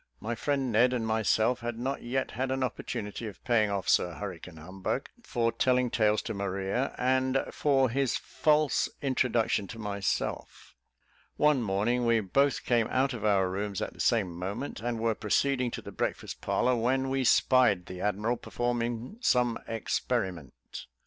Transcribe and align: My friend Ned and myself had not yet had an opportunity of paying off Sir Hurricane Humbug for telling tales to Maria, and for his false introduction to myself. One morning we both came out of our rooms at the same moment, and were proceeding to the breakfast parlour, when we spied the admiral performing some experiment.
My 0.19 0.33
friend 0.33 0.71
Ned 0.71 0.93
and 0.93 1.05
myself 1.05 1.59
had 1.59 1.77
not 1.77 2.01
yet 2.01 2.31
had 2.31 2.49
an 2.49 2.63
opportunity 2.63 3.27
of 3.27 3.43
paying 3.43 3.69
off 3.69 3.87
Sir 3.87 4.15
Hurricane 4.15 4.57
Humbug 4.57 5.07
for 5.21 5.51
telling 5.51 5.91
tales 5.91 6.23
to 6.23 6.33
Maria, 6.33 6.95
and 6.97 7.43
for 7.51 7.87
his 7.87 8.17
false 8.17 8.89
introduction 9.03 9.67
to 9.67 9.77
myself. 9.77 10.73
One 11.37 11.61
morning 11.61 12.07
we 12.07 12.19
both 12.19 12.65
came 12.65 12.87
out 12.87 13.13
of 13.13 13.23
our 13.23 13.47
rooms 13.47 13.79
at 13.79 13.93
the 13.93 13.99
same 13.99 14.33
moment, 14.35 14.79
and 14.79 14.99
were 14.99 15.13
proceeding 15.13 15.69
to 15.69 15.83
the 15.83 15.91
breakfast 15.91 16.41
parlour, 16.41 16.75
when 16.75 17.11
we 17.11 17.23
spied 17.23 17.85
the 17.85 18.01
admiral 18.01 18.37
performing 18.37 19.17
some 19.21 19.59
experiment. 19.67 20.87